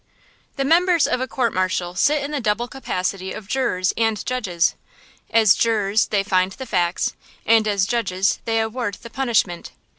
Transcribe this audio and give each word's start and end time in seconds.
THE 0.55 0.65
members 0.65 1.05
of 1.05 1.21
a 1.21 1.27
court 1.27 1.53
martial 1.53 1.93
sit 1.93 2.23
in 2.23 2.31
the 2.31 2.39
double 2.41 2.67
capacity 2.67 3.33
of 3.33 3.47
jurors 3.47 3.93
and 3.95 4.25
judges; 4.25 4.73
as 5.29 5.53
jurors 5.53 6.07
they 6.07 6.23
find 6.23 6.53
the 6.53 6.65
facts, 6.65 7.13
and 7.45 7.67
as 7.67 7.85
judges 7.85 8.39
they 8.45 8.59
award 8.61 8.95
the 9.03 9.11
punishment. 9.11 9.73